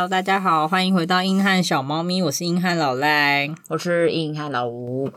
[0.00, 5.10] Hello，大家好，欢迎回到硬汉小猫咪，我是硬汉老赖，我是硬汉老吴。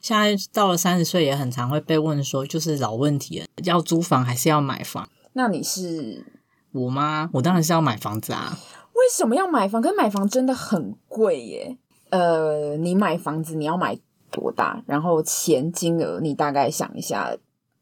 [0.00, 5.06] 现在到了三十岁，也很常会被问说，就是老问题了，要租房还是要买房？
[5.34, 6.24] 那你是
[6.72, 7.28] 我吗？
[7.34, 8.56] 我当然是要买房子啊。
[8.94, 9.82] 为什么要买房？
[9.82, 11.76] 可是买房真的很贵耶。
[12.08, 13.98] 呃，你买房子你要买
[14.30, 14.82] 多大？
[14.86, 17.36] 然后钱金额你大概想一下，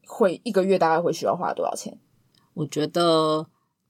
[0.05, 1.97] 会一个月大概会需要花多少钱？
[2.55, 3.47] 我觉得。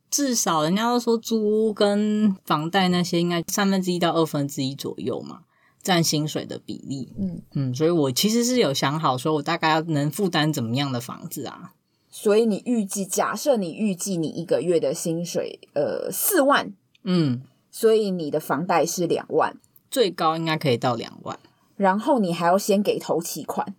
[0.09, 5.41] 至少人家都说租屋跟房贷那些应该三分之一到二分之一左右嘛，
[5.81, 7.13] 占薪水的比例。
[7.17, 11.73] 嗯嗯，所以我其实是有想好说，我大概能负担怎么样的房子啊？
[12.09, 16.73] 所以你预计，假设你预计你一个月的薪水呃四万，
[17.03, 19.55] 嗯，所以你的房贷是两万，
[19.91, 21.37] 最高应该可以到两万，
[21.77, 23.75] 然后你还要先给头期款。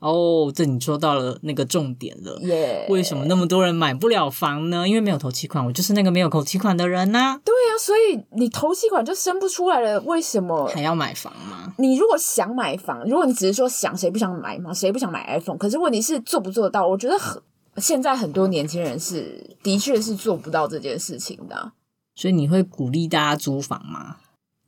[0.00, 2.38] 哦，这你说到了那个重点了。
[2.42, 4.88] 耶.为什么那么多人买不了房呢？
[4.88, 7.40] 因为没有头期款，我就是那个没有头期款的人呐、啊。
[7.44, 11.74] 对啊，所以你头期款就生不出来了，为什么还要买房吗？
[11.78, 14.72] 你如果想买房，如果你只是说想，谁不想买嘛？
[14.72, 15.58] 谁不想买 iPhone？
[15.58, 16.86] 可是问题是做不做得到？
[16.86, 17.42] 我觉得很
[17.78, 21.72] 现在很多年轻人是的确是做不到这件事情的。
[22.14, 24.16] 所以你会鼓励大家租房吗？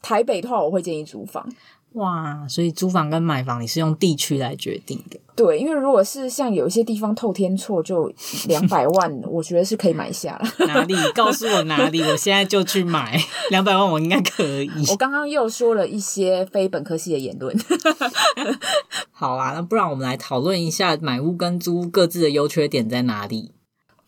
[0.02, 1.48] 台北的话，我会建议租房。
[1.94, 5.18] 哇，所以租房跟买房你是用地区来决定的？
[5.34, 8.12] 对，因为如果是像有一些地方透天厝，就
[8.46, 10.66] 两百万，我觉得是可以买下了。
[10.66, 10.94] 哪里？
[11.14, 13.20] 告诉我哪里，我现在就去买。
[13.50, 14.70] 两百万我应该可以。
[14.88, 17.56] 我刚刚又说了一些非本科系的言论。
[19.10, 23.50] 好啊，那不然我们来讨论一下买屋跟租屋各自的优缺点在哪里？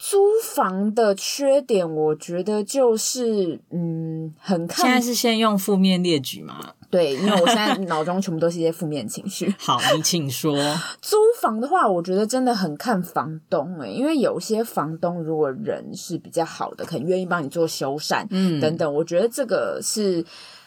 [0.05, 4.85] 租房的缺点，我觉得就是嗯，很看。
[4.85, 6.75] 现在是先用负面列举吗？
[6.91, 9.55] 对，因为我现在脑中全部都是一些负面情绪。
[9.61, 10.57] 好，你请说。
[11.01, 20.25] 租房的话，我觉得真的很看房东诶，因为有些房东如果人是比较好的，可能愿意帮你做修缮，嗯，等等，我觉得这个是。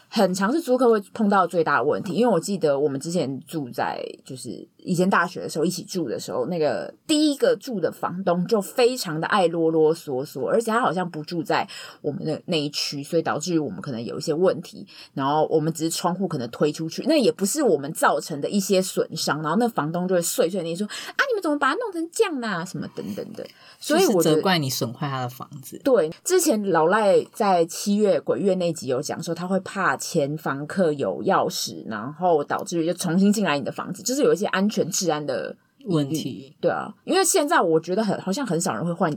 [0.07, 11.67] 很常是租客会碰到最大的问题，因为我记得我们之前住在就是以前大学的时候一起住的时候，那个第一个住的房东就非常的爱啰啰嗦嗦，而且他好像不住在
[12.01, 22.65] 我们的那一区，所以导致于我们可能有一些问题，然后我们只是窗户可能推出去，那也不是我们造成的一些损伤，然后那房东就会碎碎念说啊，你们怎么把它弄成这样呢？
[22.65, 23.45] 什么等等的，
[23.79, 25.79] 所以我责怪你损坏他的房子。
[25.83, 29.95] 对，之前老赖在七月鬼月那集有讲说他会怕。
[29.97, 35.55] 前房客有钥匙，然后导致于就重新进来你的房子，就是有一些安全治安的
[35.85, 36.57] 问题。
[36.59, 39.15] 对啊，因为现在我觉得很好像很少人会换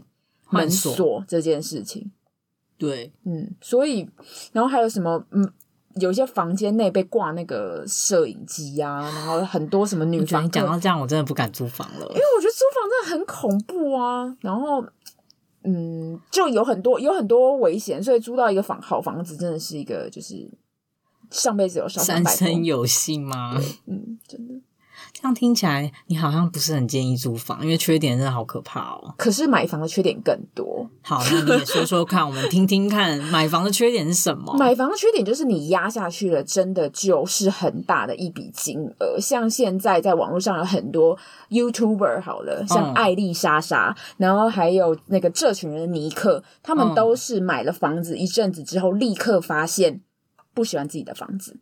[0.50, 2.12] 门锁这件事情。
[2.76, 4.08] 对，嗯，所以
[4.52, 5.24] 然后还有什么？
[5.30, 5.50] 嗯，
[5.96, 10.48] 有一些房间内被挂那个摄影机啊，然后很多什么女房客。
[10.50, 14.36] 讲到这样，我真的不敢租房了，因为我觉得租房真的很恐怖啊。
[14.40, 14.84] 然后，
[15.64, 20.48] 嗯，就有很多有很多危险，所以租到一个房好房子真的是一个就是。
[21.30, 23.54] 上辈子有上三生有幸吗？
[23.84, 24.54] 嗯，真的。
[25.12, 29.14] 这样听起来，你好像不是很建议租房，因为缺点真的好可怕哦。
[29.16, 30.88] 可是买房的缺点更多。
[31.02, 34.56] 好，那你也说说看，我们听听看，买房的缺点是什么？
[34.58, 39.18] 买房的缺点就是你压下去了，真的就是很大的一笔金额。
[39.20, 41.18] 像现在在网络上有很多
[41.50, 50.00] YouTuber，好了，像艾丽莎莎，嗯、然后还有那个这群人的尼克，他们都是买了房子一阵子之后，立刻发现。
[50.54, 51.60] 不喜欢自己的房子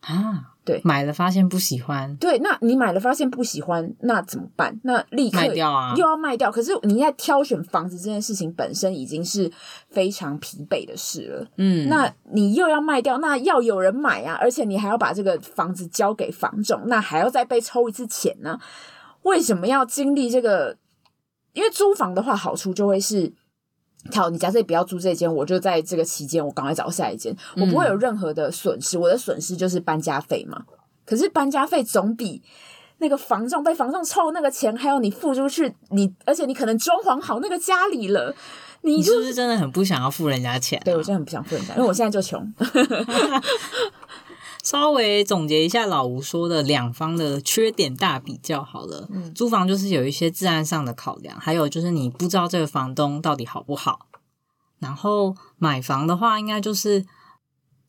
[0.00, 0.51] 啊？
[0.64, 2.14] 对，买了发现不喜欢。
[2.16, 4.78] 对，那你买了发现不喜欢，那怎么办？
[4.84, 6.52] 那立刻卖掉啊，又要卖掉。
[6.52, 9.50] 可是你在挑选房子这件事情本身已经是
[9.90, 11.48] 非常疲惫的事了。
[11.56, 18.58] 嗯，那你又要卖掉，那要有人买啊，而且你还要把这个房子交给房仲，那还要再被抽一次钱呢？
[19.22, 20.76] 为什么要经历这个？
[21.52, 23.32] 因为租房的话，好处就会是。
[24.12, 28.98] 好，你假设不要租这间，我就在这个期间，我赶快找下一间，我不会有任何的损失。
[28.98, 30.64] 嗯、我的损失就是搬家费嘛。
[31.04, 32.42] 可是搬家费总比
[32.98, 38.34] 那个房仲被房仲抽那个钱，还有你付出去，你而且你可能装潢好那个家里了，
[38.82, 40.82] 你，就是、不是真的很不想要付人家钱、啊？
[40.84, 42.40] 对，我真的很不想付人家，因为我现在就穷。
[44.62, 49.08] 稍微总结一下老吴说的两方的缺点大比较好了。
[49.10, 54.06] 嗯，租房就是有一些治安上的考量，还有就是你不知道这个房东到底好不好。
[54.78, 57.04] 然后买房的话，应该就是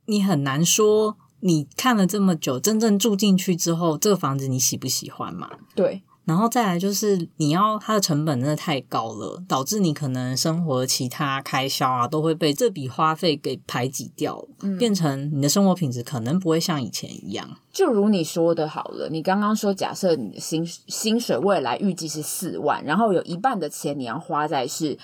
[0.06, 5.50] 你很难说，你看了这么久，真正住进去之后，这个房子你喜不喜欢嘛？
[5.76, 6.04] 对。
[6.26, 17.58] 然后再来就是你要它的成本真的太高了，导致你可能生活其他开销啊都会被这笔花费给排挤掉，嗯，变成你的生活品质可能不会像以前一样。
[17.72, 24.98] 就如你说的好了，你刚刚说假设你的薪薪水未来预计是四万，然后有一半的钱你要花在是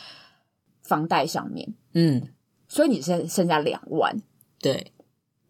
[0.82, 2.30] 房贷上面，嗯，
[2.68, 4.22] 所以你剩剩下两万。
[4.60, 4.94] 对。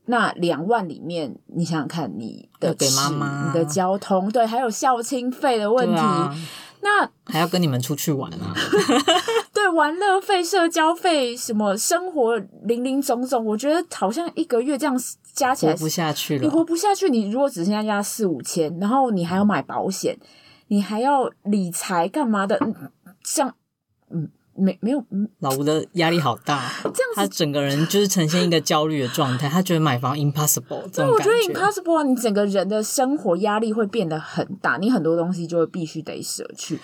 [0.10, 6.36] 那两万里面，你想想看，你的给妈妈，你的交通，对，还有校庆费的问题，啊、
[6.82, 8.56] 那还要跟你们出去玩啊？
[9.54, 15.00] 对，玩乐费、社交费，什么生活零零总总，我觉得好像一个月这样
[15.32, 16.42] 加起来活不下去了。
[16.44, 20.18] 你活不下去，你如果只剩下加四五千，然后你还要买保险，
[20.70, 22.60] 你还要理财干嘛的？
[23.24, 23.54] 像
[24.10, 24.32] 嗯。
[24.60, 25.04] 没没有，
[25.40, 31.12] 老吴的压力好大， 这样子他整个人就是呈现一个焦虑的状态，他觉得买房 impossible 这种感觉。
[31.14, 36.80] 我觉得 impossible 啊，你整个人的生活压力会变得很大，你很多东西就会必须得舍去，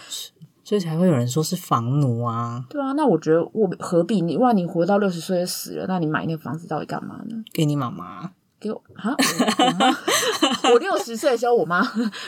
[0.63, 2.65] 所以才会有人说是房奴啊。
[2.69, 4.37] 对啊，那我觉得我何必你？
[4.37, 7.43] 哇，你活到六十岁就死了，那你买那个房子到底干嘛呢？
[7.53, 8.31] 给你妈妈。
[8.59, 9.15] 给我哈，
[10.63, 11.83] 我，我六十岁的时候，我妈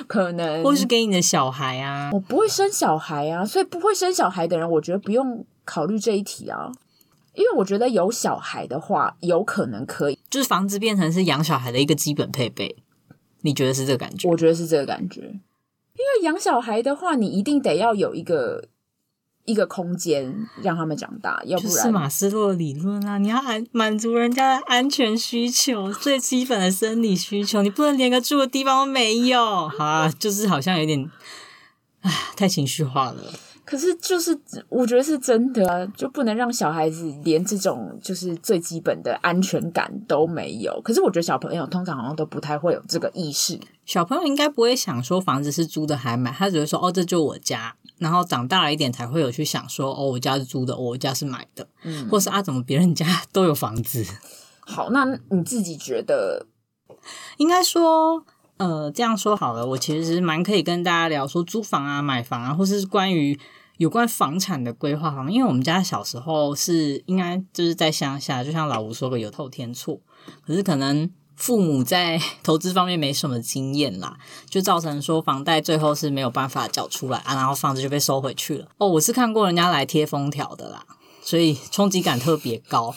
[0.07, 2.09] 可能， 或是给你的小孩啊。
[2.13, 6.71] 我不会生小孩啊，所以不会生小孩的人，我觉得不用考虑这一题啊。
[7.33, 12.77] 因为我觉得有小孩的话，有可能可以，就是房子变成是养小孩的一个基本配备。
[13.41, 14.27] 你觉得是这个感觉？
[14.27, 15.21] 我觉得是这个感觉。
[15.21, 18.69] 因为养小孩的话，你一定得要有一个。
[19.47, 23.17] 一个空间让他们长大，要不然就是马斯洛理论啊！
[23.17, 29.69] 你要安满足人家的安全需求， 最基本的生理需求，你不能连个住的地方都没有。
[29.69, 31.09] 好 啊，就是好像有点，
[32.01, 33.23] 唉，太情绪化了。
[33.63, 34.37] 可是就是
[34.69, 40.81] 我觉得是真的啊，就不能让小孩子连这种就是最基本的安全感都没有。
[40.81, 43.59] 可是我觉得小朋友通常好像都不太会有这个意识。
[43.85, 47.75] 小朋友应该不会想说房子是租的还买，他只会说哦，这就我家。
[47.99, 54.05] 然后长大了一点才会有去想说哦，我家是租的，哦，我家是买的，嗯，或是啊，怎么别人家 都有房子？
[54.61, 56.45] 好，那你自己觉得
[57.37, 58.23] 应该说，
[58.57, 63.39] 呃，这样说好了，我其实蛮可以跟大家聊说租房啊、买房啊，或是关于
[63.77, 65.31] 有关房产的规划房。
[65.31, 70.01] 因为我们家小时候是应该就是在乡下，就像老吴说的有透天厝，
[70.45, 71.09] 可是可能。
[71.37, 74.17] 父母在 投资方面没什么经验啦，
[74.49, 78.67] 就造成说房贷最后是没有办法缴出来啊，然后房子就被收回去了。
[78.79, 80.83] 哦，我是看过人家来贴封条的啦，
[81.21, 82.93] 所以冲击感特别高。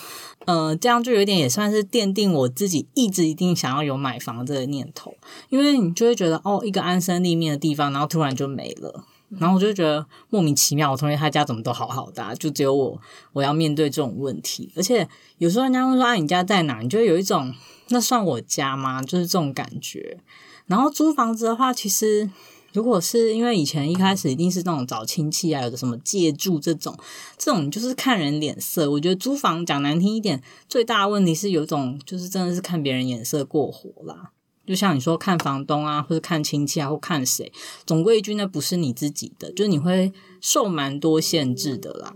[0.47, 5.15] 呃，这样就有点也算是奠定我自己一直一定想要有买房这个念头，
[5.51, 9.05] 因为你就会觉得哦，一个安身立命的地方，然后突然就没了，
[9.39, 10.91] 然后我就觉得莫名其妙。
[10.91, 12.99] 我同学他家怎么都好好的啊，就只有我
[13.35, 15.07] 我要面对这种问题，而且
[15.37, 16.81] 有时候人家会说啊，你家在哪？
[16.81, 17.55] 你就会有一种。
[17.91, 19.03] 那算我家吗？
[19.03, 20.19] 就是这种感觉。
[20.67, 22.31] 然后租房子的话，其实
[22.73, 26.97] 如果是因为以前一开始一定是那种找亲戚啊，有的什么借住这种，
[27.37, 28.89] 这种就是看人脸色。
[28.91, 34.31] 我觉得租房讲难听一点，最大的问题是有种就是真的是看别人眼色过活啦。
[34.65, 37.51] 就像你说看房东啊，或者看亲戚啊，或看谁，
[37.85, 42.15] 总归一句，那不是你自己的，就是你会受蛮多限制的啦。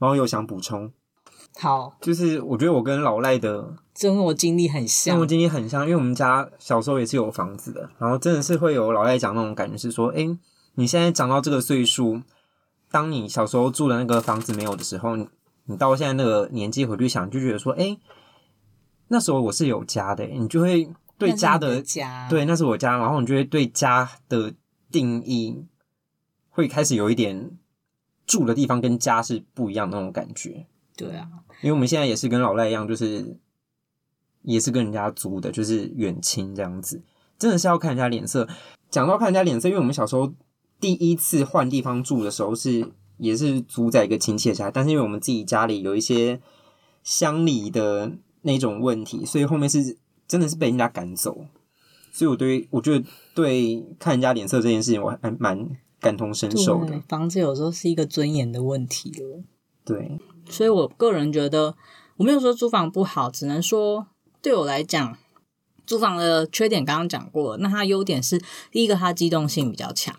[0.00, 0.90] 然后又想补充。
[1.56, 10.38] 好，就是我觉得我跟老赖的生活经历很像，生活经历很像，因为我们家小时候也是有房子的，然后真的是会有老赖讲那种感觉，是说，诶，
[10.74, 12.20] 你现在长到这个岁数，
[12.90, 15.28] 当你小时候住的那个房子没有的时候，你
[15.64, 17.98] 你到现在那个年纪回去想，就觉得说，诶，
[19.08, 24.54] 那时候我是有家的，你就会对家的家，对，那是我家，然后你就会对家的
[24.92, 25.66] 定义
[26.50, 27.50] 会开始有一点
[28.26, 30.66] 住的地方跟家是不一样的那种感觉。
[30.98, 31.28] 对啊，
[31.62, 33.38] 因为我们现在也是跟老赖一样，就是
[34.42, 37.00] 也是跟人家租的，就是远亲这样子，
[37.38, 38.48] 真的是要看人家脸色。
[38.90, 40.34] 讲到看人家脸色，因为我们小时候
[40.80, 46.40] 第一次换地方住的时候是也是租在一个亲戚家，但是因为我们自己家里有一些
[47.04, 48.10] 乡里的
[48.42, 51.46] 那种问题，所以后面是真的是被人家赶走。
[52.10, 55.68] 所以我对我觉得对看人家脸色这件事情，我还蛮
[56.00, 57.00] 感同身受的。
[57.08, 59.44] 房子有时候是一个尊严的问题了，
[59.84, 60.18] 对。
[60.50, 61.74] 所以，我个人觉得，
[62.16, 64.06] 我没有说租房不好，只能说
[64.40, 65.16] 对我来讲，
[65.86, 67.58] 租房的缺点刚刚讲过了。
[67.58, 68.40] 那它优点是，
[68.70, 70.16] 第一个，它机动性比较强，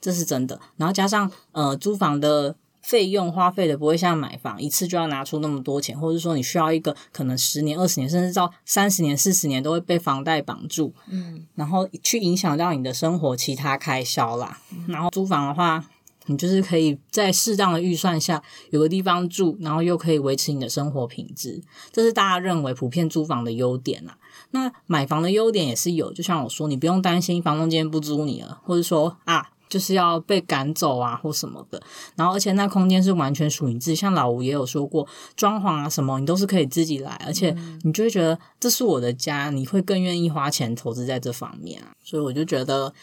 [0.00, 0.60] 这是真的。
[0.76, 14.58] 然后加上，呃，租房的费用花费的不会像买房一次就要拿出那么多钱，或者说你需要一个可能十年、二十年，甚至到三十年、四十年都会被房贷绑住，嗯，然后去影响到你的生活其他开销啦。
[14.86, 15.84] 然后租房的话。
[16.26, 21.60] 你就是可以在适当的预算下有个地方住，然后又可以维持你的生活品质，
[21.90, 24.16] 这是大家认为普遍租房的优点啦。
[24.52, 31.82] 那买房的优点也是有，就像我说，你不用担心房东今天不租你了，或者说啊就是要被赶走啊或什么的。
[32.14, 41.88] 然后而且那空间是完全属于自己，像老吴也有说过，装潢啊什么你都是可以自己来，而且你就会觉得这是我的家，你会更愿意花钱投资在这方面啊。
[42.04, 42.94] 所以我就觉得。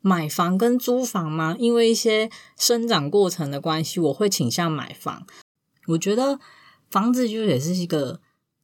[0.00, 1.56] 买房跟租房吗？
[1.58, 5.26] 因为一些生长过程的关系，我会倾向买房。
[5.88, 6.38] 我觉得
[6.90, 8.20] 房子就也是一个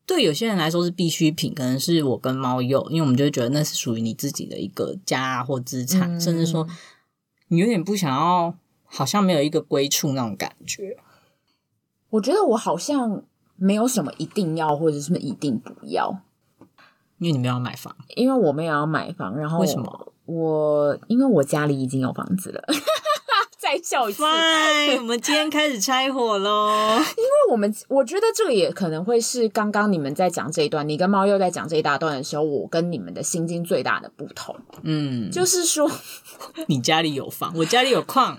[0.07, 6.67] 对有些人来说是必需品，可能是我跟猫鼬，因为我们就会觉得那是属于你自己的一个家或资产，嗯、甚至说
[7.49, 10.97] 你有点不想要，好像没有一个归处那种感觉。
[12.11, 13.25] 我觉得我好像
[13.57, 16.21] 没有什么一定要或者是一定不要，
[17.19, 20.13] 因为你没有要买房，因为我没有要买房，然后为什么？
[20.27, 22.63] 我因为我家里已经有房子了。
[23.57, 24.23] 再笑一次，
[24.99, 26.99] 我们今天开始拆伙喽。
[27.17, 34.55] 因为我们我觉得这个也可能会是刚刚你们在讲这一段，你跟猫又在讲这一大段的时候，我跟你们的心境最大的不同。
[34.83, 35.91] 嗯， 就是说
[36.67, 38.39] 你家里有房，我家里有矿，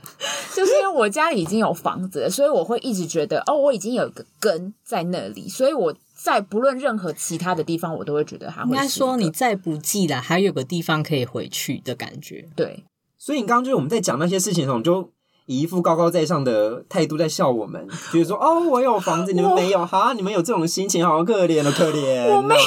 [0.54, 5.92] 就是因为我家里已经有房子了，所以我会一直觉得哦，我已经有一个根在那里，所以我
[6.26, 8.70] 在不论任何其他的地方，我都会觉得它会。
[8.70, 12.50] 应该说你再不济了，还有个地方可以回去的感觉。
[12.56, 12.84] 对，
[13.20, 15.12] 所以你刚刚就是我们在讲那些事情的时候，你就。
[15.48, 22.36] 以一副高高在上的态度在笑我们，就是说哦，我有房子，你们没有，哈，你们有这种心情，好可怜的可怜。
[22.36, 22.62] 我没有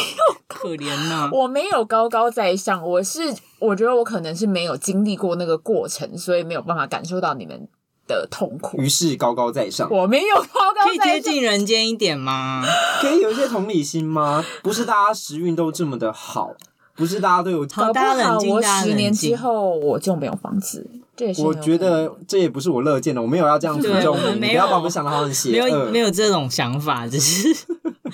[0.46, 7.68] 可怜呐，我没有高高在上，我是我觉得我可能是没有经历过那个过程，所以没有办法感受到你们
[8.08, 8.76] 的痛苦。
[8.78, 12.64] 于是高高在上，我没有高高在上，可以接近人间一点吗？
[13.00, 14.44] 可以有一些同理心吗？
[14.64, 16.54] 不是大家时运都这么的好，
[16.96, 17.64] 不是大家都有。
[17.72, 20.90] 好，大家冷静，我十年之后我就没有房子。
[21.38, 27.52] 我觉得这也不是我乐见的，我没有要这样诅咒你，你不要把我们想的好很邪恶，没有没有这种想法，只是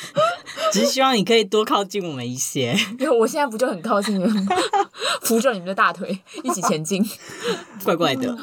[0.72, 2.74] 只是希望你可以多靠近我们一些。
[2.98, 4.48] 因为我现在不就很靠近你们，
[5.20, 7.06] 扶着你们的大腿一起前进，
[7.84, 8.34] 怪怪的。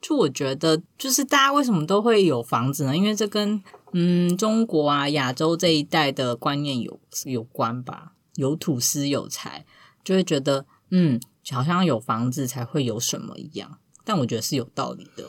[0.00, 2.96] 就我觉得，就是大家为什么都会有房子呢？
[2.96, 3.62] 因为这跟
[3.92, 9.66] 嗯中国啊亚洲这一带的观念有有关吧，有土司有财，
[10.04, 13.78] 就会觉得嗯好像有房子才会有什么一样。
[14.04, 15.24] 但我觉得是有道理的，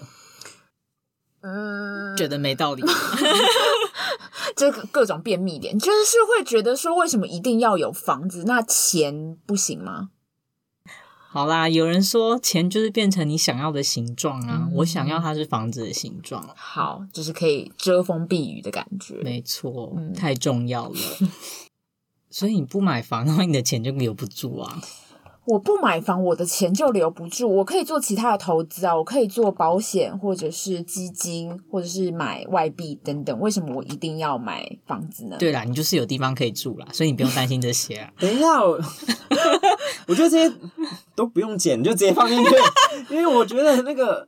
[1.41, 2.83] 嗯，觉得没道理，
[4.55, 8.43] 这个各种便秘点，就是会觉得说，为什么一定要有房子？
[8.45, 10.11] 那钱不行吗？
[11.31, 20.95] 好啦，有人说钱就是变成你想要的形状啊，嗯、我想要它是房子的形状，好，就是可以遮风避雨的感觉，没错，嗯、太重要了，
[22.31, 24.81] 所以你不买房，然后你的钱就留不住啊。
[25.49, 27.49] 我不买房，我的钱就留不住。
[27.49, 33.39] 我可以做其他的投资啊，我可以做保险，或者是基金，或者是买外币等等。
[33.39, 35.37] 为什么我一定要买房子呢？
[35.39, 38.13] 对啦，你就是有地方可以住啦，所以你不用担心这些啊。
[38.19, 38.79] 等一下，我，
[40.07, 40.55] 我觉得这些
[41.15, 42.51] 都不用剪，就直接放进去，
[43.09, 44.27] 因为我觉得那个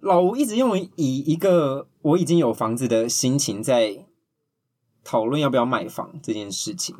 [0.00, 4.04] 老吴一直用以一个我已经有房子的心情在
[5.04, 6.96] 讨论要不要买房这件事情。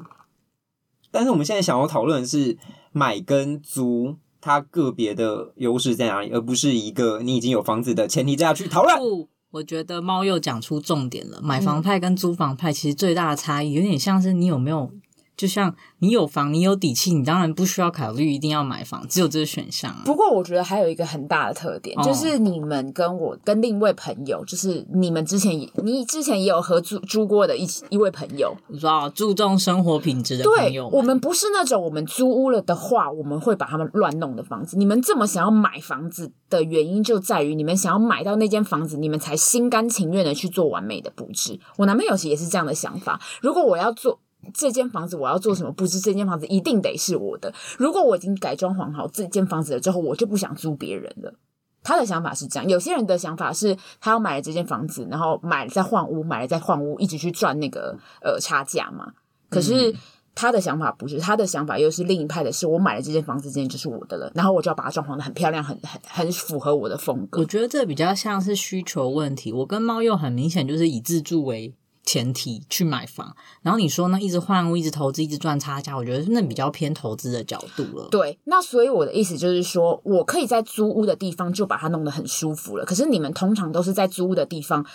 [1.17, 2.57] 但是我们现在想要讨论的是。
[2.93, 8.97] 买跟租，它个别的优势在哪里，而不是一个你已经有房子的前提之下去讨论。
[8.97, 11.39] 不，我觉得猫又讲出重点了。
[11.43, 14.91] 买房派跟租房派其实最大的差异，有点像是你有没有。
[15.37, 20.03] 就像你有房，你有底气，你当然不需要考虑一定要买房，只有这个选项啊。
[20.05, 30.89] 不过我觉得还有一个很大的特点，哦、就是你们跟我跟另一位朋友，就是你们之前也你之前也有合租租过的一一位朋友，你知道注重生活品质的朋友。
[30.89, 34.77] 对，我们不是那种我们租屋了的话，我们会把他们乱弄的房子。
[34.77, 41.61] 你们这么想要买房子的原因，就在于你们想要买到那间房子，你们才心甘情愿的去做完美的布置。
[41.77, 43.21] 我男朋友其实也是这样的想法。
[43.43, 44.19] 如果我要做。
[44.55, 46.01] 这间房子我要做什么布置？
[46.01, 47.53] 这间房子一定得是我的。
[47.79, 51.35] 如果我已经改装潢好这间房子了之后，我就不想租别人了。
[51.83, 59.13] 他的想法是这样，有些人的想法是他要买了这间房子，然后买了再换屋，买了再换屋，一直去赚那个呃差价嘛。
[59.49, 59.95] 可是
[60.35, 67.41] 他的想法不是，他的想法又是另一派的是，我买了这间房子，这间就是我的了，然后我就要把它装潢的很漂亮，很很很符合我的风格。
[67.41, 69.53] 我觉得这比较像是需求问题。
[69.53, 71.75] 我跟猫又很明显就是以自住为。
[72.07, 74.19] 前提去买房，然后你说呢？
[74.19, 78.09] 一直换屋，一直投资，一直赚差价，我觉得那比较偏投资的角度了。
[78.11, 82.85] 对，那所以我的意思就是说，我可以在租屋的地方就把它弄得很舒服了。
[82.85, 84.87] 可是你们通常都是在租屋的地方。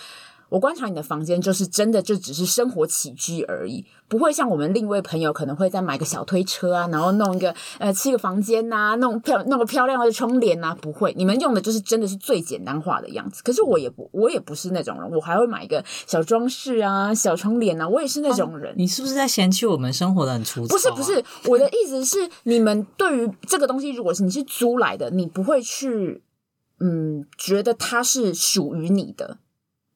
[0.52, 13.42] 我观察你的房间，就是真的就只是生活起居而已，不会像我们另一位朋友可能会再买个小推车啊，然后弄一个呃七个房间呐、啊，弄漂弄个漂亮的窗帘呐，不会，你们用的就是真的是最简单化的样子。
[13.46, 18.74] 可是我也不，我也不是那种人，我还会买一个小装饰啊，小窗帘啊，我也是那种人。
[18.74, 20.76] 啊、你是不是在嫌弃我们生活的很粗糙、啊？
[20.76, 26.22] 不是不是，我的意思是，你们对于这个东西，如果是你是租来的，你不会去
[26.82, 29.38] 嗯觉得它是属于你的。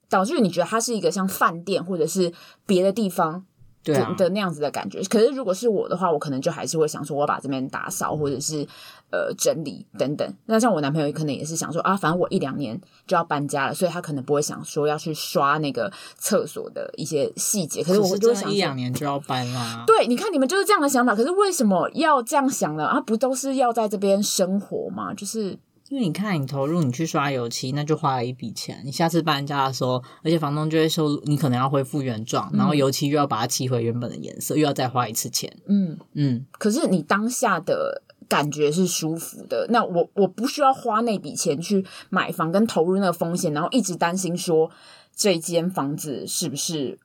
[0.10, 2.32] 导致你觉得它是一个像饭店或者是
[2.66, 3.44] 别的地方
[3.84, 5.02] 对啊的那样子的感觉。
[5.04, 8.68] 可是如果是我的话，我可能就还是会想说，我要把这边打扫或者是
[9.12, 10.28] 呃整理等等。
[10.48, 17.84] 那像我男朋友可能也是想说啊，反正我一两年就要搬家了，所以他可能不会想说要去刷那个厕所的一些细节。
[17.84, 19.84] 可是我就会想一两年就要搬啦。
[19.86, 21.16] 对，你看你们就是这样的想法。
[21.16, 22.86] 可是为什么要这样想呢？
[22.86, 25.14] 啊，不都是要在这边生活吗？
[25.14, 25.60] 就是。
[25.90, 28.82] 因为你看，你投入你去刷油漆，那就花了一笔钱。
[28.84, 35.56] 你下次搬家的时候，而且房东就会说你可能要恢复原状，嗯、然后油漆又要把它漆回原本的颜色，又要再花一次钱。
[35.68, 36.36] 嗯嗯。
[36.36, 44.72] 嗯，可是你当下的感觉是舒服的，那我我不需要花那笔钱去买房跟投入那个风险，然后一直担心说
[45.16, 46.98] 这间房子是不是。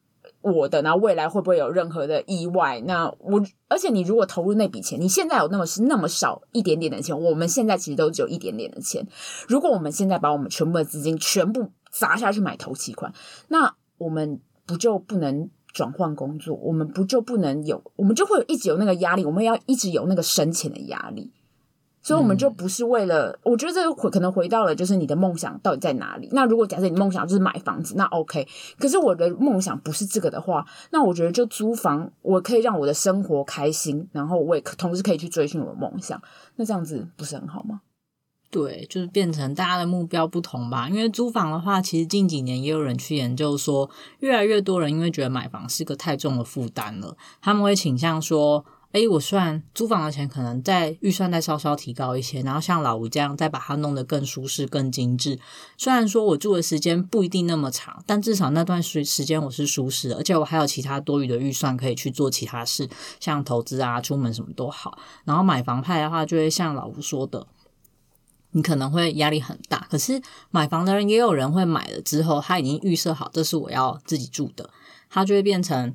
[0.42, 2.80] 我的，然后未来会不会有任何的意外？
[2.87, 9.06] 那我，而且你如果投入那笔钱，你现在有那么是那么少一点点的钱，我们现在其实都只有一点点的钱。
[9.47, 13.12] 如果我们现在把我们全部的资金全部砸下去买头期款，
[13.49, 16.54] 那我们不就不能转换工作？
[16.56, 17.82] 我们不就不能有？
[17.97, 21.30] 我们就会一直有那个压力，我们要一直有那个生钱的压力。
[22.02, 26.28] 所以我们就不是为了，嗯、我觉得这个回可能回到了，就是你的梦想到底在哪里？
[26.33, 28.49] 那如果假设你梦想就是买房子，那 OK。
[28.78, 36.21] 可是我的梦想不是这个的话，那我觉得就租房，我可以让我的生活开心，然后我也同时可以去追寻我的梦想。
[36.57, 37.83] 那这样子不是很好吗？
[38.50, 40.88] 对，就是变成大家的目标不同吧。
[40.88, 43.90] 因为租房的话，其实近几年也有人去研究说，
[44.21, 48.64] 越来越多人因为觉得买房是个太重的负担了，他们会倾向说。
[48.92, 55.38] 诶，我虽然租房的钱可能在预算再稍稍提高一些，然后像老吴这样再把它弄得更舒适、更精致。
[55.78, 62.88] 虽然说我住的时间不一定那么长，但至少那段时时间我是舒适的，而且我还有其他多余的预算可以去做其他事，
[63.20, 64.99] 像投资啊、出门什么都好。
[65.25, 67.47] 然后买房派的话，就会像老吴说的，
[68.50, 69.87] 你可能会压力很大。
[69.88, 70.20] 可是
[70.50, 74.68] 买房的人也有人会买了之后，他已经预设好这是我要自己住的，
[75.09, 75.94] 他就会变成。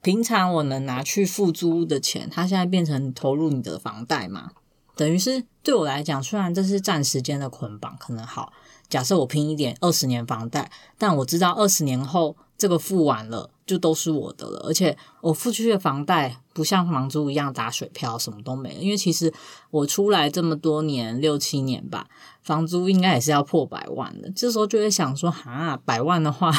[0.00, 4.52] 平常我能拿去付租的钱，它现在变成投入你的房贷嘛？
[4.96, 8.52] 等于是对我来讲，虽然这是暂时间的捆绑，可能好。
[8.88, 18.80] 假设我拼一点二十年房贷，但我知道二十年后这个付完了就都是我的了，而且我付出去的房贷不像房租一样打水漂，什么都没了。
[18.80, 19.32] 因为其实
[19.70, 22.06] 我出来这么多年，六七年吧，
[22.42, 24.30] 房租应该也是要破百万的。
[24.34, 26.50] 这时候就会想说，哈，百万的话，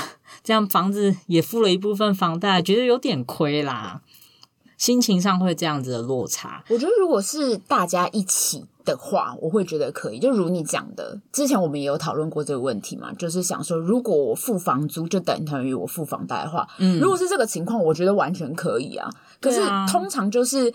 [0.43, 4.01] 这样房子也付了一部分房贷，觉得有点亏啦。
[4.77, 6.63] 心情上会这样子的落差。
[6.69, 10.19] 我觉得如果是大家一起的话，我会觉得可以。
[10.19, 19.09] 就如你讲的，之前我们也有讨论过这个问题嘛，就是想说，如果我付房租就等同于我付房贷的话，嗯，如果是这个情况，我觉得完全可以啊。
[19.39, 20.73] 可是通常就是，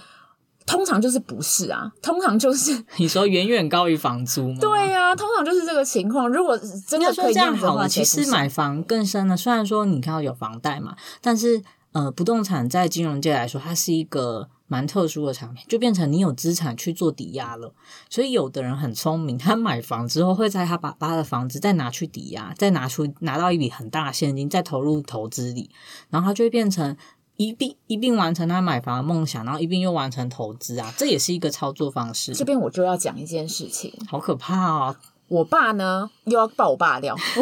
[0.66, 4.58] 通常就是不是啊，通常就是 你说远远高于房租吗？
[4.60, 6.28] 对呀，通常就是这个情况。
[6.28, 9.36] 如果真的可以这样好了，其实买房更深了。
[9.36, 11.62] 虽然说你看到有房贷嘛，但是。
[11.94, 17.72] 呃，不动产在金融界来说，它是一个蛮特殊的产品，就变成你有资产去做抵押了。
[18.08, 25.70] 所以有的人很聪明，他买房之后会在他把他的房子再拿去抵押，再拿出拿到一笔很大的现金，再投入投资里，
[26.10, 26.96] 然后他就会变成
[27.36, 32.32] 一并一并完成他买房的梦想，然后一并又完成投资啊，这也是一个操作方式。
[32.32, 34.96] 这边我就要讲一件事情，好可怕哦。
[35.34, 37.12] 我爸呢，又要爆我爸料。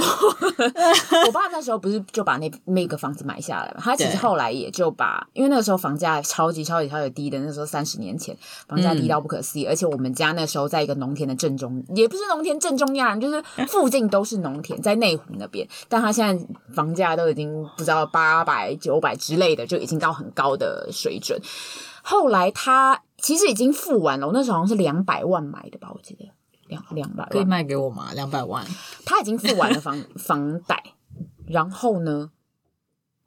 [1.26, 3.82] 我爸那时候不是就把那那个房子买下来嘛？
[3.82, 8.34] 他其实后来也就把，因为那个时候房价超级超级超级低的，那时候三十年前
[8.66, 15.68] 房价低到不可思议，嗯、而且我们家那时候在一个农田的正中，也不是农田正中央，就是附近都是农田，在内湖那边。
[15.90, 21.38] 但他现在房价都已经不知道八百九百之类的，就已经到很高的水准。
[22.02, 26.30] 后来他其实已经付完了，我那时候好像是两百万买的吧，我记得。
[26.72, 28.12] 两两百万可以卖给我吗？
[28.14, 28.66] 两百万，
[29.04, 30.82] 他已经付完了房 房贷，
[31.46, 32.30] 然后呢，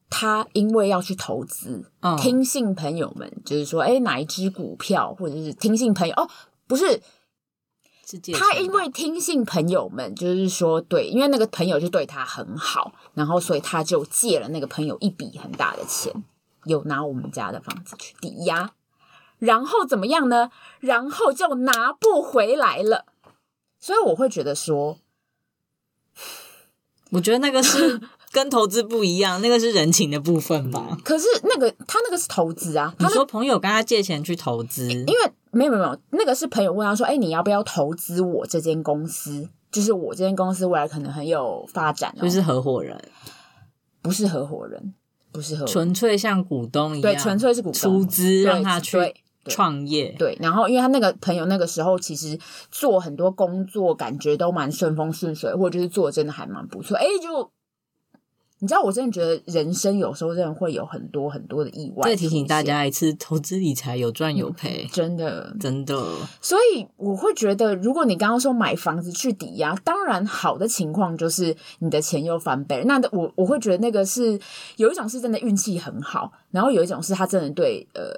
[0.10, 6.30] 他因为要去投资，哦、听信朋友们就是说，哎，哪一支股票，或者是听信朋友哦，
[6.68, 7.02] 不，是。
[8.36, 16.14] 他因为听信朋友们就是说，对，因为那个朋友就对他很好，然后所以他就借了那个朋友一笔很大的钱，
[16.66, 18.70] 有拿我们家的房子去抵押，
[19.40, 20.52] 然后怎么样呢？
[20.80, 23.06] 然后就拿不回来了。
[23.86, 24.98] 所以我会觉得说，
[27.12, 28.02] 我觉得那个是
[28.34, 30.98] 跟投资不一样，那个是人情的部分吧。
[31.04, 39.48] 可是那个他那个是投资啊，你说朋友跟他借钱去投资，因为没有没有没有，那个是朋友问他说：“哎，你要不要投资我这间公司？
[39.72, 43.00] 就是我这间公司未来可能很有发展哦。”就是合伙人，
[44.02, 44.96] 不是合伙人，
[45.32, 48.98] 不是合伙人，纯粹像股东一样，对，纯粹是股东出资让他去。
[49.48, 52.38] 创业对，然后因为他那个朋友那个时候其实
[52.72, 57.52] 做很多工作，感觉都蛮顺风顺水，或者就是做的真的还蛮不错，哎，就
[58.60, 62.10] 你知道，我真的觉得人生有时候真的会有很多很多的意外。
[62.10, 65.94] 再提醒大家一次，投资理财有赚有赔，真的真的。
[66.42, 72.82] 所以我会觉得，如果你刚刚说买房子去抵押，当然好的情况就是你的钱又翻倍。
[72.86, 74.40] 那我我会觉得那个是
[74.78, 78.10] 有一种是真的运气很好，然后有一种是他真的对呃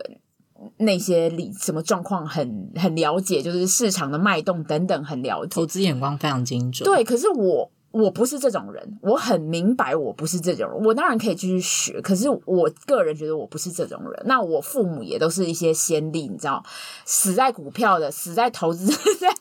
[0.78, 6.86] 那些理什么状况很很了解，就是市场的脉动等等很了解，投资眼光非常精准。
[6.89, 7.72] 对，可是我。
[7.91, 10.84] 我不是这种人，我很明白我不是这种人。
[10.84, 14.24] 我当然可以继续学，可是我个人觉得我不是这种人。
[14.26, 16.63] 那我父母也都是一些先例，你知道，
[17.06, 18.86] 死在股票的，死在投资，
[19.17, 19.34] 在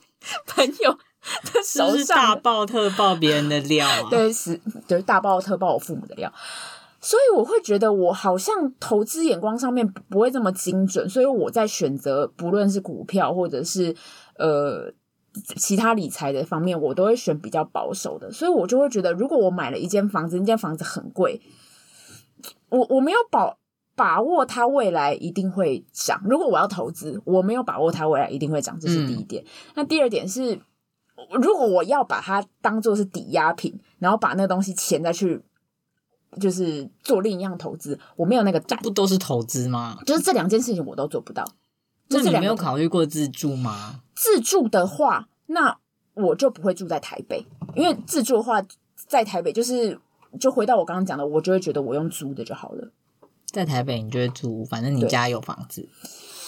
[0.46, 4.08] 朋友的手上，是大爆特爆别人的料啊。
[4.08, 6.32] 对，死就是大爆特爆我父母的料。
[7.06, 13.94] 所以我会觉得我好像投资眼光上面不会这么精准，所以我在选择不论是股票或者是
[14.38, 14.92] 呃。
[15.54, 21.42] 其他理财的方面，我都会选比较保守的，所以我就会觉得，如果我买了一间房子，那间房子很贵，
[22.70, 23.58] 我我没有保
[23.94, 26.22] 把握它未来一定会涨。
[26.24, 29.44] 如果我要投资，我没有把握它未来一定会涨，这是第一点。
[29.44, 30.58] 嗯、那第二点是，
[31.42, 35.42] 如果我要把它当做是抵押品，然后把那个东西钱再去
[36.40, 38.78] 就是做另一样投资，我没有那个胆。
[38.80, 39.98] 不都是投资吗？
[40.06, 41.44] 就是这两件事情我都做不到。
[42.08, 44.00] 那你没有考虑过自住吗？
[44.14, 45.76] 自住的话，那
[46.14, 47.44] 我就不会住在台北，
[47.74, 48.62] 因为自住的话，
[49.08, 49.98] 在台北就是
[50.38, 52.92] 就回到我刚刚讲的，我就会觉得我用租的就好了。
[53.46, 55.88] 在台北，你就会租，反正你家有房子。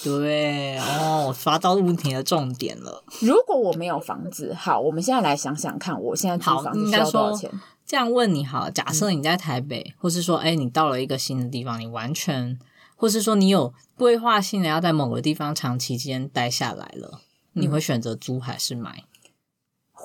[0.05, 3.03] 对，对哦，我抓到问题的重点了。
[3.21, 7.51] 如果我没有房子，好，我们现在来想想看，我现在租房子需要多少钱？
[7.89, 12.59] 这样问你好，假设你在台北，嗯、或是说，哎，你到了一个新的地方，你完全。
[12.95, 17.23] 或是说你有规划性的要在某个地方长期间待下来了，
[17.55, 19.05] 嗯、你会选择租还是买？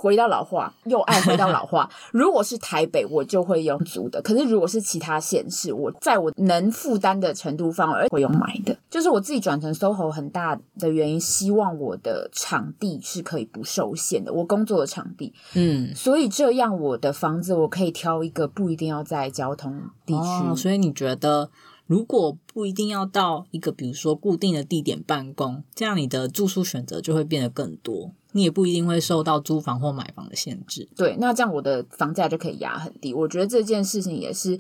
[0.04, 1.90] 回到老话，又爱回到老话。
[2.12, 8.76] 如果是台北，我就会用租的；可是如果是其他县市，我在我能负担的程度范围，会用买的。
[8.90, 15.34] 就是我自己转成 SOHO 很大的原因，希望我的场地是可以不受限的，我工作的场地。
[15.54, 20.20] 嗯，所以这样我的房子我可以挑一个不一定要在交通地区。
[20.20, 21.50] 哦，所以你觉得？
[21.86, 30.88] 如果不一定要到一个比如说固定的地点办公，这样你的住宿选择就会变得更多，你也不一定会受到租房或买房的限制。
[30.96, 33.14] 对，那这样我的房价就可以压很低。
[33.14, 34.58] 我觉得这件事情也是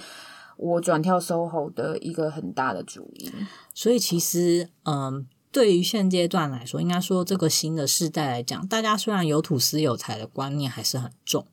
[0.57, 3.31] 我转跳 SOHO 的一个很大的主因。
[3.73, 11.45] 所以其实，嗯，对于现阶段来说，应该说这个新的世代来讲，大家虽然有土司有财的观念还是很重。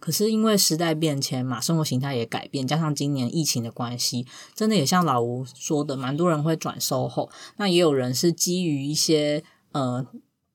[0.00, 7.30] 可是因为时代变迁嘛，生活形态也改变，加上今年疫情的关系，真的也像老吴说的，蛮多人会转 SOHO。
[7.56, 10.06] 那也有人是基于一些呃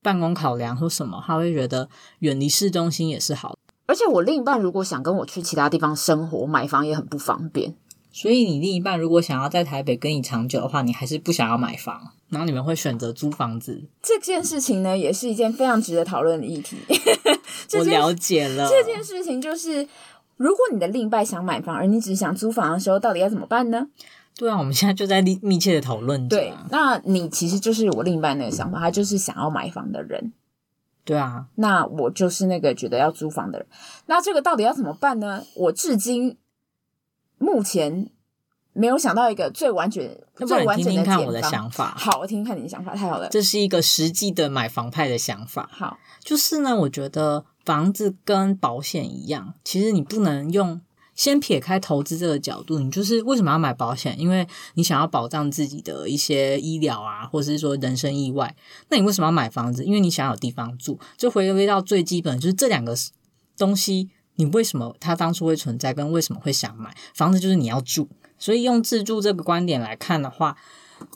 [0.02, 1.88] 办公考量或什么，他会觉得
[2.20, 3.56] 远离市中心也是好。
[3.86, 7.74] 而且我另一半如果想跟我去其他地方生活，买房也很不方便。
[8.12, 13.82] 所以你另一半如果想要在台北跟你长久的话，你还是不想要买房，然后你们会选择租房子。
[14.00, 16.76] 这件事情呢，也是一件非常值得讨论的议题。
[17.78, 19.86] 我了解了这件事情，就是
[20.36, 23.88] 如果你的另一半想买房，而你只想租房的时候，到底要怎么办呢？
[24.36, 26.28] 对啊，我们现在就在密密切的讨论。
[26.28, 30.32] 对，那你其实就是我另一半那个想法，他就是想要买房的人。
[31.04, 33.66] 对啊，那我就是那个觉得要租房的人。
[34.06, 35.44] 那这个到底要怎么办呢？
[35.54, 36.36] 我至今
[37.38, 38.08] 目前。
[38.72, 41.94] 没有想到一个最完全、最完整的听听看我的想法。
[41.96, 43.28] 好，我听听看你的想法，太好了。
[43.28, 45.68] 这是一个实际的买房派的想法。
[45.72, 50.80] 好，就是呢，我觉得房子跟保险一样，其实你不能用
[51.14, 54.18] 先撇开投资这个角度，你就是为什么要买保险？
[54.18, 58.54] 因为你想要保障自己的一些医疗啊，或者是说人身意外。
[58.88, 59.84] 那你为什么要买房子？
[59.84, 60.98] 因为你想有地方住。
[61.16, 62.94] 就回归到最基本，就是这两个
[63.58, 67.40] 东西，你为什么它当初会存在，跟为什么会想买房子？
[67.40, 68.08] 就是你要住。
[68.40, 70.56] 所以用自住这个观点来看的话，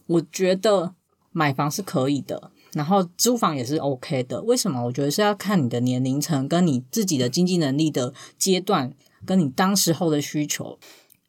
[0.06, 0.94] 我觉得
[1.32, 4.42] 买房是可以的，然后租房也是 OK 的。
[4.42, 4.84] 为什么？
[4.84, 8.92] 我觉得是要看你的年龄层跟你自己的经济能力的阶段，
[9.26, 10.78] 跟你当时候的需求。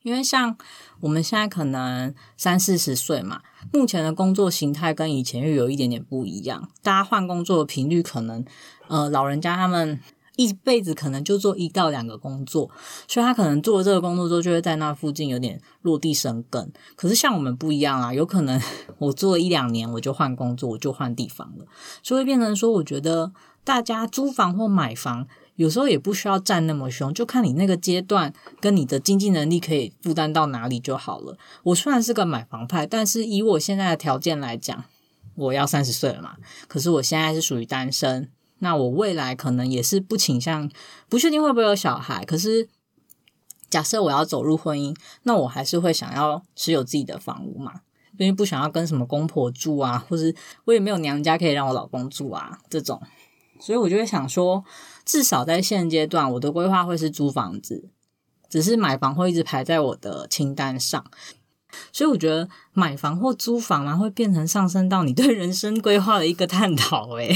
[0.03, 0.55] 因为像
[0.99, 3.41] 我们现在可能三四十岁嘛，
[3.73, 8.45] 目前的工作形态跟以前又有一点点不一样，大家换工作的频率可能，
[8.87, 9.99] 呃，老人家他们。
[10.37, 12.69] 一辈子可能就做一到两个工作，
[13.07, 16.71] 所以他可能做了这个工作之后，就会在那附近有点落地生根。
[16.95, 18.59] 可是像我们不一样啊，有可能
[18.99, 21.65] 我做了一两年，我就换工作，我就换地方了，
[22.03, 23.31] 所以变成说，我觉得
[23.63, 31.37] 大家租房或买房，有时候也不需要站那么凶，就看你那个阶段跟你的经济能力可以负担到哪里就好了。
[31.63, 34.83] 我虽然是个买房派，但是以我现在的条件来讲，
[35.35, 36.35] 我要三十岁了嘛，
[36.67, 38.29] 可是我现在是属于单身。
[38.59, 40.69] 那我未来可能也是不倾向，
[41.09, 42.23] 不确定会不会有小孩。
[42.25, 42.69] 可是，
[43.69, 47.81] 假设我要走入婚姻，那我还是会想要持有自己的房屋嘛，
[48.17, 50.33] 因为不想要跟什么公婆住啊，或是
[50.65, 53.01] 我也没有娘家可以让我老公住啊这种，
[53.59, 54.63] 所以我就会想说，
[55.03, 57.89] 至少在现阶段，我的规划会是租房子，
[58.49, 61.03] 只是买房会一直排在我的清单上。
[61.91, 67.15] 所以我觉得买房或租房啊，会变成上升到你对人生规划的一个探讨。
[67.15, 67.35] 诶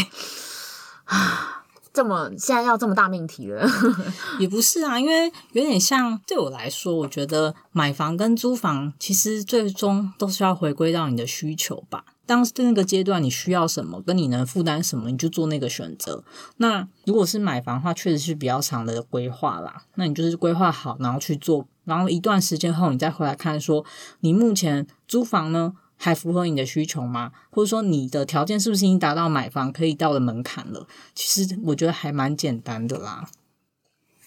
[1.09, 3.67] 啊， 这么现在要这么大命题了？
[4.39, 12.05] 也不是啊，因为有点像对我来说，我觉得买房跟租房其实最终都是要回归到你的需求吧。
[12.25, 16.23] 当时那个阶段你需要什么，跟你能负担什么，你就做那个选择。
[16.57, 19.81] 那如果是买房的话，确实是比较长的规划啦。
[19.95, 21.67] 那你就是规划好，然后去做。
[21.85, 23.83] 然后一段时间后，你再回来看，说
[24.19, 27.33] 你目前租房呢，还符合你的需求吗？
[27.51, 30.87] 或者说你的条件是不是已经达到买房可以到的门槛了？
[31.13, 33.27] 其实我觉得还蛮简单的啦，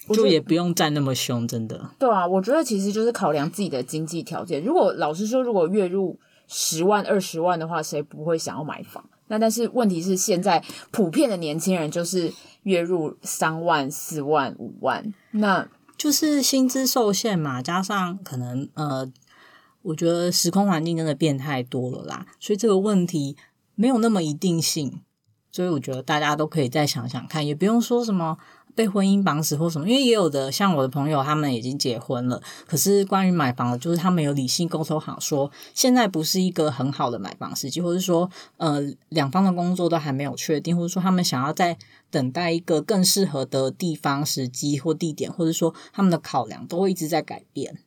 [0.09, 1.89] 就也不用站那么凶，真的。
[1.97, 4.63] 对啊，我觉得其实就是考量自己的经济条件。
[4.63, 9.03] 如果老实说，如果月入十万、二十万的话，谁不会想要买房？
[9.27, 12.31] 那但是问题是，现在普遍的年轻人就是
[12.63, 15.67] 月入三万、四万、五万，那。
[15.95, 19.09] 就是薪资受限嘛，加上可能呃，
[19.83, 23.37] 我觉得时空环境真的变太多了啦，所以这个问题
[23.75, 25.01] 没有那么一定性，
[25.51, 28.37] 所以我觉得大家都可以再想想看，也不用说什么
[28.75, 41.77] 被婚姻绑死或什么，因为也有的像我的朋友他们已经结婚了，可是关于买房，就是他们有理性沟通好说，现在不是一个很好的买房时机，或者说呃两方的工作都还没有确定，或者说他们想要在。
[42.13, 47.79] 等待一个更适合的地方、时机或地点，或者说他们的考量都会一直在改变，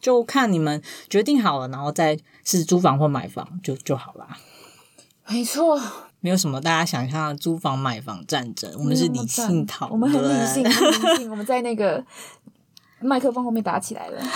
[0.00, 4.38] 就看你们决定好了，然后再是租房或买房就就好啦。
[5.28, 5.80] 没错，
[6.20, 12.04] 没有什么大家想象的租房买房战争，我们是理性讨论，我们很理性，很理性，我们在那个
[13.00, 14.22] 麦克风后面打起来了。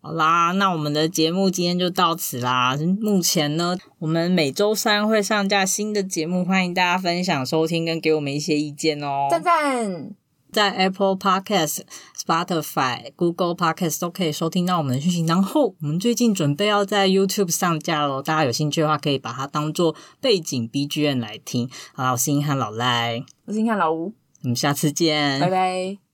[0.00, 2.76] 好啦，那我们的节目今天就到此啦。
[3.00, 9.26] 目前呢，我们每周三会上架新的节目，欢迎大家分享、收听跟给我们一些意见哦。
[9.28, 10.10] 赞赞，
[10.56, 11.80] 在 Apple Podcast、
[12.16, 15.20] Spotify、Google Podcast 都可以收听到我们的讯息。
[15.26, 21.68] 然后，我们最近准备要在 YouTube 上架喽，大家有兴趣的话，可以把它当做背景 BGM 来听。
[21.92, 24.14] 好啦，我是英汉老赖，我是英汉老吴，
[24.44, 26.05] 我们下次见，拜拜。